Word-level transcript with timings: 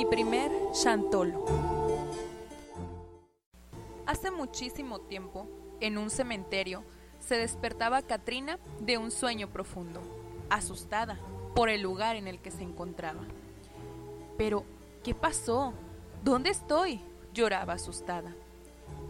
Mi 0.00 0.06
primer 0.06 0.50
chantolo. 0.72 1.44
Hace 4.06 4.30
muchísimo 4.30 5.00
tiempo, 5.00 5.46
en 5.78 5.98
un 5.98 6.08
cementerio, 6.08 6.84
se 7.18 7.36
despertaba 7.36 8.00
Katrina 8.00 8.58
de 8.80 8.96
un 8.96 9.10
sueño 9.10 9.50
profundo, 9.50 10.00
asustada 10.48 11.18
por 11.54 11.68
el 11.68 11.82
lugar 11.82 12.16
en 12.16 12.28
el 12.28 12.40
que 12.40 12.50
se 12.50 12.62
encontraba. 12.62 13.20
Pero, 14.38 14.64
¿qué 15.04 15.14
pasó? 15.14 15.74
¿Dónde 16.24 16.48
estoy? 16.48 17.02
lloraba 17.34 17.74
asustada. 17.74 18.34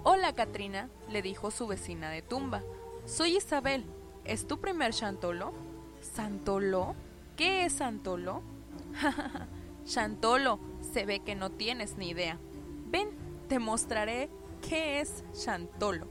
Hola, 0.02 0.34
Katrina, 0.34 0.88
le 1.08 1.22
dijo 1.22 1.52
su 1.52 1.68
vecina 1.68 2.10
de 2.10 2.22
tumba. 2.22 2.64
Soy 3.06 3.36
Isabel. 3.36 3.84
¿Es 4.24 4.44
tu 4.48 4.58
primer 4.58 4.92
chantolo? 4.92 5.52
¿Santolo? 6.00 6.96
¿Qué 7.36 7.64
es 7.64 7.74
Santolo? 7.74 8.42
Chantolo, 9.84 10.58
se 10.90 11.06
ve 11.06 11.20
que 11.20 11.34
no 11.34 11.50
tienes 11.50 11.96
ni 11.96 12.10
idea. 12.10 12.38
Ven, 12.86 13.10
te 13.48 13.58
mostraré 13.58 14.28
qué 14.68 15.00
es 15.00 15.24
Chantolo. 15.32 16.06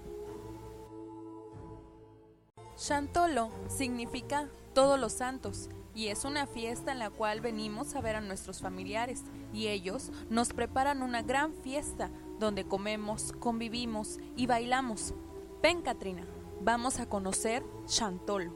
Chantolo 2.75 3.49
significa 3.67 4.47
todos 4.73 4.99
los 4.99 5.13
santos 5.13 5.69
y 5.93 6.07
es 6.07 6.23
una 6.23 6.47
fiesta 6.47 6.91
en 6.91 6.99
la 6.99 7.09
cual 7.09 7.41
venimos 7.41 7.95
a 7.95 8.01
ver 8.01 8.15
a 8.15 8.21
nuestros 8.21 8.61
familiares 8.61 9.23
y 9.53 9.67
ellos 9.67 10.11
nos 10.29 10.53
preparan 10.53 11.01
una 11.01 11.21
gran 11.21 11.53
fiesta 11.53 12.09
donde 12.39 12.63
comemos, 12.63 13.33
convivimos 13.33 14.17
y 14.37 14.47
bailamos. 14.47 15.13
Ven, 15.61 15.81
Katrina, 15.81 16.25
vamos 16.61 16.99
a 16.99 17.09
conocer 17.09 17.65
Chantolo. 17.85 18.53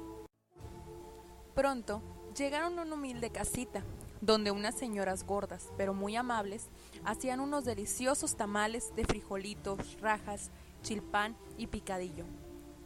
Pronto 1.53 2.01
llegaron 2.35 2.79
a 2.79 2.83
una 2.83 2.95
humilde 2.95 3.29
casita 3.29 3.83
donde 4.23 4.51
unas 4.51 4.75
señoras 4.75 5.25
gordas, 5.25 5.69
pero 5.77 5.93
muy 5.93 6.15
amables, 6.15 6.69
hacían 7.03 7.41
unos 7.41 7.65
deliciosos 7.65 8.37
tamales 8.37 8.95
de 8.95 9.03
frijolitos, 9.03 9.99
rajas, 9.99 10.49
chilpán 10.81 11.35
y 11.57 11.67
picadillo. 11.67 12.25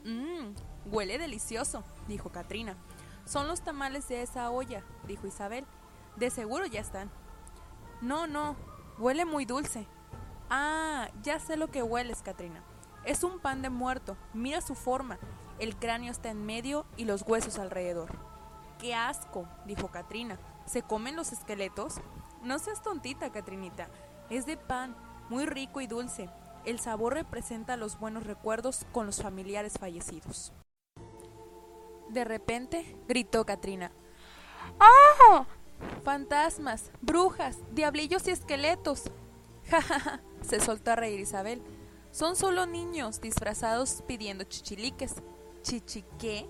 Mmm, 0.04 0.56
huele 0.92 1.20
delicioso, 1.20 1.84
dijo 2.08 2.32
Katrina. 2.32 2.76
Son 3.26 3.48
los 3.48 3.62
tamales 3.62 4.08
de 4.08 4.24
esa 4.24 4.50
olla, 4.50 4.84
dijo 5.08 5.28
Isabel. 5.28 5.66
De 6.16 6.32
seguro 6.32 6.66
ya 6.66 6.82
están. 6.82 7.12
No, 8.02 8.26
no, 8.26 8.56
huele 8.98 9.24
muy 9.24 9.46
dulce. 9.46 9.86
Ah, 10.50 11.10
ya 11.22 11.40
sé 11.40 11.56
lo 11.56 11.68
que 11.68 11.84
hueles, 11.84 12.24
Katrina. 12.24 12.64
Es 13.06 13.24
un 13.24 13.40
pan 13.40 13.62
de 13.62 13.70
muerto, 13.70 14.18
mira 14.34 14.62
su 14.62 14.74
forma. 14.74 15.20
El 15.60 15.76
cráneo 15.76 16.12
está 16.12 16.30
en 16.30 16.46
medio 16.46 16.88
y 16.98 17.06
los 17.06 17.22
huesos 17.22 17.60
alrededor. 17.60 18.10
¡Qué 18.80 18.96
asco! 18.96 19.48
dijo 19.66 19.90
Katrina. 19.90 20.40
¿Se 20.68 20.84
comen 20.84 21.16
los 21.16 21.32
esqueletos? 21.32 21.96
No 22.44 22.60
seas 22.60 22.82
tontita, 22.82 23.32
Catrinita. 23.32 23.90
Es 24.30 24.46
de 24.46 24.58
pan, 24.58 24.96
muy 25.30 25.46
rico 25.46 25.80
y 25.80 25.88
dulce. 25.88 26.30
El 26.66 26.80
sabor 26.80 27.14
representa 27.14 27.78
los 27.78 27.98
buenos 27.98 28.26
recuerdos 28.26 28.86
con 28.92 29.06
los 29.06 29.22
familiares 29.22 29.74
fallecidos. 29.80 30.52
De 32.10 32.26
repente, 32.26 32.98
gritó 33.08 33.46
Katrina. 33.46 33.92
¡Ah! 34.78 35.46
Fantasmas, 36.04 36.92
brujas, 37.02 37.58
diablillos 37.72 38.28
y 38.28 38.32
esqueletos. 38.32 39.04
Ja, 39.70 39.82
ja, 39.82 40.00
ja, 40.00 40.22
se 40.44 40.62
soltó 40.62 40.92
a 40.92 40.96
reír 40.96 41.20
Isabel. 41.20 41.62
Son 42.12 42.38
solo 42.38 42.66
niños 42.66 43.20
disfrazados 43.20 44.02
pidiendo 44.08 44.46
chichiliques. 44.46 45.16
¿Chichiqué? 45.62 46.48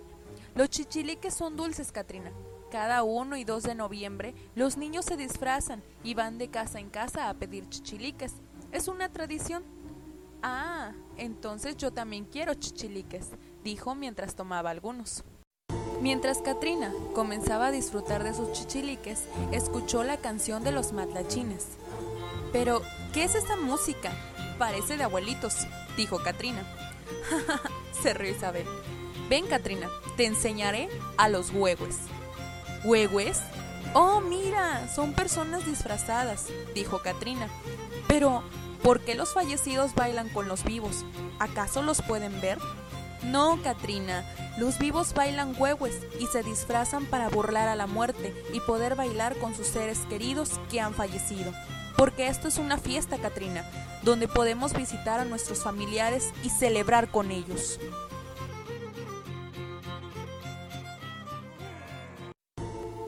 Los 0.53 0.69
chichiliques 0.69 1.33
son 1.33 1.55
dulces, 1.55 1.91
Katrina. 1.91 2.31
Cada 2.71 3.03
1 3.03 3.37
y 3.37 3.45
2 3.45 3.63
de 3.63 3.75
noviembre, 3.75 4.35
los 4.55 4.75
niños 4.75 5.05
se 5.05 5.15
disfrazan 5.15 5.81
y 6.03 6.15
van 6.15 6.37
de 6.37 6.49
casa 6.49 6.79
en 6.79 6.89
casa 6.89 7.29
a 7.29 7.33
pedir 7.33 7.69
chichiliques. 7.69 8.33
Es 8.73 8.89
una 8.89 9.09
tradición. 9.09 9.63
Ah, 10.43 10.91
entonces 11.15 11.77
yo 11.77 11.91
también 11.91 12.25
quiero 12.25 12.53
chichiliques, 12.53 13.29
dijo 13.63 13.95
mientras 13.95 14.35
tomaba 14.35 14.69
algunos. 14.69 15.23
Mientras 16.01 16.39
Katrina 16.39 16.93
comenzaba 17.15 17.67
a 17.67 17.71
disfrutar 17.71 18.23
de 18.23 18.33
sus 18.33 18.51
chichiliques, 18.51 19.23
escuchó 19.51 20.03
la 20.03 20.17
canción 20.17 20.63
de 20.63 20.71
los 20.71 20.91
matlachines. 20.91 21.65
Pero, 22.51 22.81
¿qué 23.13 23.23
es 23.23 23.33
esa 23.33 23.55
música? 23.55 24.11
Parece 24.59 24.97
de 24.97 25.03
abuelitos, 25.03 25.65
dijo 25.95 26.19
Katrina. 26.19 26.63
se 28.03 28.13
rió 28.13 28.31
Isabel. 28.31 28.65
Ven, 29.29 29.47
Katrina, 29.47 29.89
te 30.17 30.25
enseñaré 30.25 30.87
a 31.17 31.29
los 31.29 31.51
huevos. 31.51 31.95
¿Huehues? 32.83 33.39
Oh, 33.93 34.21
mira, 34.21 34.87
son 34.93 35.13
personas 35.13 35.65
disfrazadas, 35.65 36.47
dijo 36.75 36.99
Katrina. 36.99 37.47
Pero, 38.07 38.43
¿por 38.83 39.01
qué 39.01 39.15
los 39.15 39.33
fallecidos 39.33 39.95
bailan 39.95 40.29
con 40.29 40.47
los 40.47 40.63
vivos? 40.63 41.05
¿Acaso 41.39 41.81
los 41.81 42.01
pueden 42.01 42.39
ver? 42.41 42.59
No, 43.23 43.59
Katrina, 43.63 44.23
los 44.57 44.77
vivos 44.77 45.13
bailan 45.13 45.55
huehues 45.57 45.95
y 46.19 46.27
se 46.27 46.43
disfrazan 46.43 47.05
para 47.05 47.29
burlar 47.29 47.67
a 47.67 47.75
la 47.75 47.87
muerte 47.87 48.33
y 48.53 48.59
poder 48.59 48.95
bailar 48.95 49.37
con 49.37 49.55
sus 49.55 49.67
seres 49.67 49.99
queridos 50.09 50.59
que 50.69 50.79
han 50.79 50.93
fallecido. 50.93 51.51
Porque 51.97 52.27
esto 52.27 52.47
es 52.47 52.59
una 52.59 52.77
fiesta, 52.77 53.17
Katrina, 53.17 53.65
donde 54.03 54.27
podemos 54.27 54.73
visitar 54.73 55.19
a 55.19 55.25
nuestros 55.25 55.63
familiares 55.63 56.31
y 56.43 56.49
celebrar 56.49 57.09
con 57.09 57.31
ellos. 57.31 57.79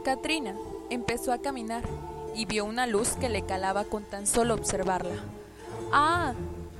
Katrina 0.10 0.56
empezó 0.90 1.32
a 1.32 1.38
caminar 1.38 1.84
y 2.34 2.46
vio 2.46 2.66
una 2.66 2.88
luz 2.88 3.10
que 3.10 3.30
le 3.30 3.44
calaba 3.44 3.84
con 3.84 4.04
tan 4.04 4.26
solo 4.26 4.56
observarla. 4.56 5.14
Ah, 5.94 6.34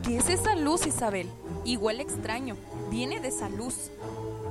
¿qué 0.04 0.18
es 0.18 0.30
esa 0.30 0.56
luz, 0.56 0.88
Isabel? 0.88 1.30
Huele 1.80 2.02
extraño. 2.02 2.56
Viene 2.90 3.20
de 3.20 3.28
esa 3.28 3.48
luz. 3.48 3.92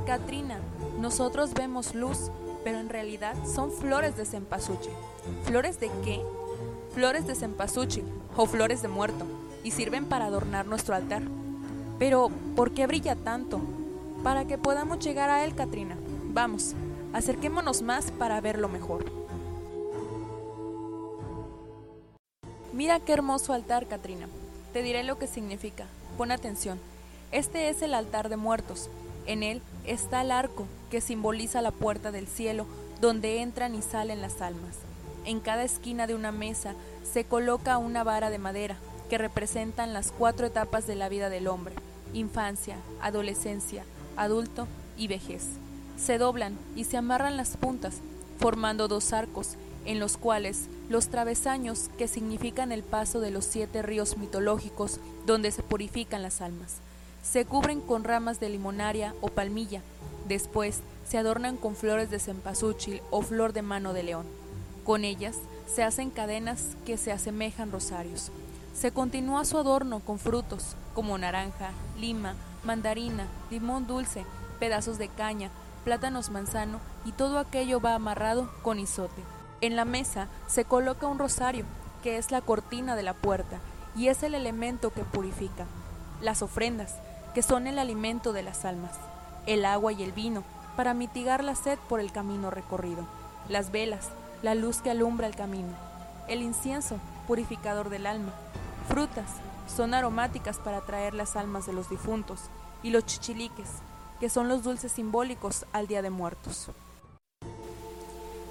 Katrina, 0.06 0.61
nosotros 1.00 1.55
vemos 1.55 1.97
luz, 1.97 2.31
pero 2.62 2.78
en 2.78 2.89
realidad 2.89 3.34
son 3.53 3.72
flores 3.72 4.16
de 4.16 4.25
cempasúchil. 4.25 4.93
¿Flores 5.43 5.81
de 5.81 5.91
qué? 6.05 6.22
Flores 6.95 7.27
de 7.27 7.34
cempasúchil 7.34 8.05
o 8.37 8.47
flores 8.47 8.81
de 8.81 8.87
muerto 8.87 9.27
y 9.65 9.72
sirven 9.72 10.05
para 10.05 10.27
adornar 10.27 10.66
nuestro 10.66 10.95
altar. 10.95 11.25
Pero, 11.99 12.31
¿por 12.55 12.71
qué 12.71 12.87
brilla 12.87 13.16
tanto? 13.16 13.60
Para 14.22 14.45
que 14.45 14.56
podamos 14.56 15.00
llegar 15.00 15.31
a 15.31 15.45
él, 15.45 15.56
Katrina. 15.56 15.97
Vamos, 16.33 16.77
Acerquémonos 17.13 17.83
más 17.83 18.11
para 18.11 18.41
verlo 18.41 18.69
mejor. 18.69 19.05
Mira 22.73 23.01
qué 23.01 23.13
hermoso 23.13 23.55
altar, 23.55 23.87
Katrina. 23.87 24.29
Te 24.73 24.83
diré 24.83 25.03
lo 25.05 25.19
que 25.19 25.27
significa. 25.27 25.87
Pon 26.17 26.31
atención. 26.31 26.79
Este 27.33 27.71
es 27.71 27.83
el 27.83 27.95
altar 27.95 28.29
de 28.29 28.37
muertos. 28.37 28.91
En 29.27 29.43
él 29.43 29.63
está 29.85 30.21
el 30.23 30.31
arco, 30.31 30.67
que 30.91 31.01
simboliza 31.01 31.63
la 31.63 31.71
puerta 31.71 32.13
del 32.13 32.27
cielo, 32.27 32.67
donde 33.01 33.41
entran 33.41 33.75
y 33.75 33.83
salen 33.83 34.21
las 34.21 34.41
almas. 34.43 34.77
En 35.25 35.41
cada 35.41 35.65
esquina 35.65 36.07
de 36.07 36.15
una 36.15 36.33
mesa 36.33 36.75
se 37.11 37.25
coloca 37.25 37.79
una 37.79 38.05
vara 38.05 38.31
de 38.31 38.39
madera, 38.39 38.77
que 39.09 39.19
representan 39.19 39.93
las 39.93 40.13
cuatro 40.13 40.47
etapas 40.47 40.87
de 40.87 40.95
la 40.95 41.09
vida 41.09 41.31
del 41.31 41.49
hombre, 41.49 41.75
infancia, 42.13 42.77
adolescencia, 43.01 43.85
adulto 44.17 44.67
y 44.97 45.09
vejez 45.09 45.59
se 45.98 46.16
doblan 46.16 46.56
y 46.76 46.84
se 46.84 46.97
amarran 46.97 47.36
las 47.36 47.56
puntas, 47.56 47.97
formando 48.38 48.88
dos 48.88 49.12
arcos, 49.12 49.56
en 49.84 49.98
los 49.98 50.16
cuales 50.16 50.69
los 50.88 51.09
travesaños, 51.09 51.91
que 51.98 52.09
significan 52.09 52.72
el 52.72 52.82
paso 52.82 53.20
de 53.20 53.31
los 53.31 53.44
siete 53.44 53.82
ríos 53.82 54.16
mitológicos 54.16 55.00
donde 55.26 55.50
se 55.50 55.62
purifican 55.62 56.22
las 56.22 56.41
almas, 56.41 56.76
se 57.22 57.44
cubren 57.44 57.81
con 57.81 58.04
ramas 58.04 58.41
de 58.41 58.48
limonaria 58.48 59.14
o 59.20 59.28
palmilla, 59.28 59.82
después 60.28 60.81
se 61.06 61.19
adornan 61.19 61.56
con 61.56 61.75
flores 61.75 62.10
de 62.10 62.20
cempasúchil 62.20 63.03
o 63.10 63.22
flor 63.22 63.53
de 63.53 63.62
mano 63.62 63.92
de 63.92 64.03
león. 64.03 64.26
Con 64.84 65.04
ellas 65.04 65.36
se 65.66 65.82
hacen 65.82 66.10
cadenas 66.10 66.76
que 66.86 66.97
se 66.97 67.12
asemejan 67.12 67.72
rosarios. 67.72 68.30
Se 68.74 68.92
continúa 68.92 69.44
su 69.44 69.59
adorno 69.59 70.01
con 70.01 70.18
frutos 70.18 70.77
como 70.94 71.18
naranja, 71.18 71.72
lima, 71.98 72.34
mandarina, 72.65 73.27
limón 73.51 73.86
dulce, 73.86 74.24
pedazos 74.59 74.98
de 74.98 75.09
caña, 75.09 75.51
plátanos 75.78 76.30
manzano 76.30 76.80
y 77.04 77.13
todo 77.13 77.39
aquello 77.39 77.80
va 77.80 77.95
amarrado 77.95 78.51
con 78.63 78.78
isote. 78.78 79.22
En 79.60 79.77
la 79.77 79.84
mesa 79.84 80.28
se 80.47 80.65
coloca 80.65 81.07
un 81.07 81.19
rosario, 81.19 81.65
que 82.03 82.16
es 82.16 82.30
la 82.30 82.41
cortina 82.41 82.95
de 82.95 83.03
la 83.03 83.15
puerta, 83.15 83.59
y 83.97 84.09
es 84.09 84.22
el 84.22 84.34
elemento 84.34 84.91
que 84.91 85.03
purifica. 85.03 85.66
Las 86.21 86.42
ofrendas, 86.42 86.95
que 87.34 87.42
son 87.42 87.66
el 87.66 87.78
alimento 87.78 88.33
de 88.33 88.42
las 88.42 88.65
almas. 88.65 88.92
El 89.47 89.65
agua 89.65 89.92
y 89.92 90.03
el 90.03 90.13
vino, 90.13 90.45
para 90.77 90.95
mitigar 90.95 91.42
la 91.42 91.54
sed 91.54 91.78
por 91.89 91.98
el 91.98 92.13
camino 92.13 92.51
recorrido. 92.51 93.04
Las 93.48 93.72
velas, 93.72 94.10
la 94.42 94.54
luz 94.54 94.80
que 94.80 94.91
alumbra 94.91 95.27
el 95.27 95.34
camino. 95.34 95.72
El 96.28 96.42
incienso, 96.42 96.98
purificador 97.27 97.89
del 97.89 98.07
alma. 98.07 98.33
Frutas, 98.89 99.30
son 99.66 99.95
aromáticas 99.95 100.59
para 100.59 100.78
atraer 100.78 101.15
las 101.15 101.34
almas 101.34 101.66
de 101.66 101.72
los 101.72 101.91
difuntos. 101.91 102.42
Y 102.83 102.91
los 102.91 103.07
chichiliques, 103.07 103.69
que 104.20 104.28
son 104.28 104.48
los 104.48 104.62
dulces 104.62 104.92
simbólicos 104.92 105.66
al 105.72 105.86
Día 105.86 106.03
de 106.03 106.10
Muertos. 106.10 106.70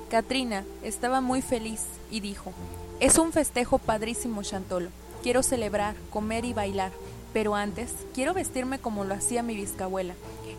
Katrina 0.09 0.63
estaba 0.83 1.19
muy 1.19 1.41
feliz 1.41 1.83
y 2.09 2.21
dijo, 2.21 2.53
es 2.99 3.17
un 3.17 3.31
festejo 3.33 3.77
padrísimo, 3.77 4.41
Chantolo. 4.41 4.89
Quiero 5.21 5.43
celebrar, 5.43 5.95
comer 6.09 6.45
y 6.45 6.53
bailar, 6.53 6.91
pero 7.33 7.55
antes 7.55 7.93
quiero 8.13 8.33
vestirme 8.33 8.79
como 8.79 9.03
lo 9.03 9.13
hacía 9.13 9.43
mi 9.43 9.55
bisabuela. 9.55 10.13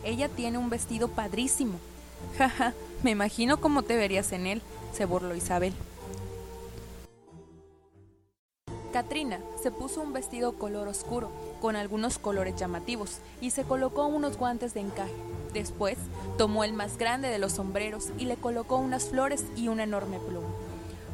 Ella 0.04 0.28
tiene 0.28 0.58
un 0.58 0.68
vestido 0.68 1.08
padrísimo. 1.08 1.78
Jaja, 2.38 2.74
me 3.02 3.10
imagino 3.10 3.60
cómo 3.60 3.82
te 3.82 3.96
verías 3.96 4.32
en 4.32 4.46
él, 4.46 4.62
se 4.92 5.06
burló 5.06 5.34
Isabel. 5.34 5.72
Katrina 8.92 9.40
se 9.62 9.70
puso 9.70 10.00
un 10.00 10.12
vestido 10.12 10.52
color 10.54 10.88
oscuro, 10.88 11.30
con 11.60 11.76
algunos 11.76 12.18
colores 12.18 12.56
llamativos, 12.56 13.18
y 13.40 13.50
se 13.50 13.64
colocó 13.64 14.06
unos 14.06 14.36
guantes 14.36 14.74
de 14.74 14.80
encaje. 14.80 15.12
Después 15.52 15.96
tomó 16.36 16.64
el 16.64 16.72
más 16.72 16.98
grande 16.98 17.28
de 17.28 17.38
los 17.38 17.52
sombreros 17.52 18.08
y 18.18 18.26
le 18.26 18.36
colocó 18.36 18.76
unas 18.76 19.08
flores 19.08 19.44
y 19.56 19.68
una 19.68 19.84
enorme 19.84 20.18
pluma. 20.18 20.48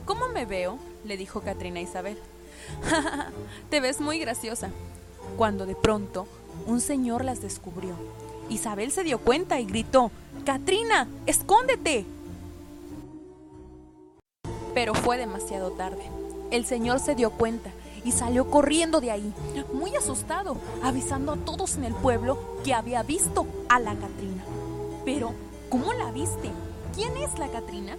¿Cómo 0.05 0.29
me 0.29 0.45
veo? 0.45 0.79
le 1.05 1.17
dijo 1.17 1.41
Katrina 1.41 1.81
a 1.81 1.83
Isabel. 1.83 2.19
te 3.71 3.81
ves 3.81 4.01
muy 4.01 4.19
graciosa. 4.19 4.71
Cuando 5.37 5.67
de 5.67 5.75
pronto 5.75 6.27
un 6.67 6.81
señor 6.81 7.25
las 7.25 7.41
descubrió. 7.41 7.95
Isabel 8.49 8.91
se 8.93 9.05
dio 9.05 9.19
cuenta 9.19 9.61
y 9.61 9.67
gritó, 9.67 10.11
Katrina, 10.45 11.09
escóndete. 11.27 12.05
Pero 14.75 14.95
fue 14.95 15.17
demasiado 15.17 15.71
tarde. 15.73 16.03
El 16.51 16.67
señor 16.67 17.01
se 17.01 17.15
dio 17.15 17.31
cuenta 17.31 17.71
y 18.05 18.13
salió 18.13 18.51
corriendo 18.51 19.01
de 19.01 19.11
ahí, 19.11 19.33
muy 19.73 19.95
asustado, 19.97 20.57
avisando 20.83 21.33
a 21.33 21.37
todos 21.37 21.77
en 21.77 21.85
el 21.85 21.95
pueblo 21.95 22.39
que 22.65 22.75
había 22.75 23.03
visto 23.03 23.47
a 23.69 23.81
la 23.81 23.95
Catrina. 23.95 24.45
Pero, 25.05 25.33
¿cómo 25.69 25.93
la 25.93 26.13
viste? 26.13 26.51
¿Quién 26.95 27.17
es 27.17 27.39
la 27.39 27.49
Catrina? 27.49 27.97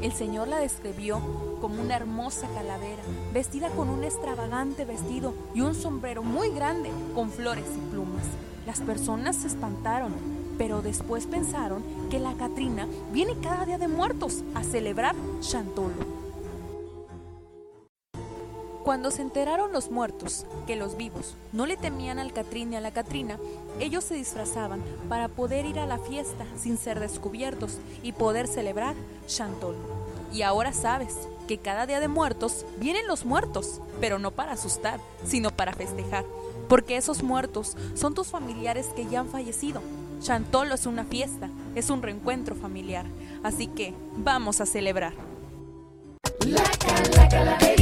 El 0.00 0.12
señor 0.12 0.48
la 0.48 0.58
describió 0.58 1.20
como 1.60 1.82
una 1.82 1.96
hermosa 1.96 2.46
calavera, 2.54 3.02
vestida 3.32 3.68
con 3.70 3.88
un 3.88 4.04
extravagante 4.04 4.84
vestido 4.84 5.34
y 5.54 5.60
un 5.62 5.74
sombrero 5.74 6.22
muy 6.22 6.50
grande 6.50 6.90
con 7.14 7.30
flores 7.30 7.64
y 7.76 7.90
plumas. 7.90 8.24
Las 8.66 8.80
personas 8.80 9.36
se 9.36 9.48
espantaron, 9.48 10.12
pero 10.58 10.82
después 10.82 11.26
pensaron 11.26 11.82
que 12.10 12.18
la 12.18 12.34
Catrina 12.34 12.86
viene 13.12 13.34
cada 13.42 13.64
día 13.64 13.78
de 13.78 13.88
muertos 13.88 14.44
a 14.54 14.62
celebrar 14.62 15.16
Chantolo. 15.40 16.27
Cuando 18.88 19.10
se 19.10 19.20
enteraron 19.20 19.70
los 19.70 19.90
muertos 19.90 20.46
que 20.66 20.74
los 20.74 20.96
vivos 20.96 21.34
no 21.52 21.66
le 21.66 21.76
temían 21.76 22.18
al 22.18 22.32
Catrín 22.32 22.70
ni 22.70 22.76
a 22.76 22.80
la 22.80 22.90
Catrina, 22.90 23.38
ellos 23.80 24.02
se 24.02 24.14
disfrazaban 24.14 24.82
para 25.10 25.28
poder 25.28 25.66
ir 25.66 25.78
a 25.78 25.84
la 25.84 25.98
fiesta 25.98 26.46
sin 26.56 26.78
ser 26.78 26.98
descubiertos 26.98 27.76
y 28.02 28.12
poder 28.12 28.48
celebrar 28.48 28.94
Chantol. 29.26 29.76
Y 30.32 30.40
ahora 30.40 30.72
sabes 30.72 31.14
que 31.46 31.58
cada 31.58 31.84
día 31.84 32.00
de 32.00 32.08
muertos 32.08 32.64
vienen 32.80 33.06
los 33.06 33.26
muertos, 33.26 33.82
pero 34.00 34.18
no 34.18 34.30
para 34.30 34.52
asustar, 34.52 35.00
sino 35.22 35.50
para 35.50 35.74
festejar, 35.74 36.24
porque 36.66 36.96
esos 36.96 37.22
muertos 37.22 37.76
son 37.92 38.14
tus 38.14 38.28
familiares 38.28 38.86
que 38.96 39.04
ya 39.04 39.20
han 39.20 39.28
fallecido. 39.28 39.82
Chantolo 40.22 40.74
es 40.74 40.86
una 40.86 41.04
fiesta, 41.04 41.50
es 41.74 41.90
un 41.90 42.00
reencuentro 42.00 42.54
familiar, 42.54 43.04
así 43.42 43.66
que 43.66 43.92
vamos 44.16 44.62
a 44.62 44.64
celebrar. 44.64 45.12
La, 46.46 47.44
la 47.44 47.77